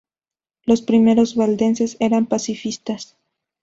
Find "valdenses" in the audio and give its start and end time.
1.35-1.95